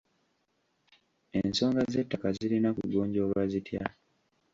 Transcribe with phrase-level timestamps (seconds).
[1.39, 3.85] Ensonga z'ettaka zirina kugonjoolwa zitya?